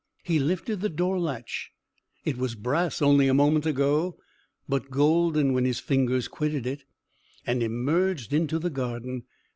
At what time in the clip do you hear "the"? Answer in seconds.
0.81-0.89, 8.57-8.71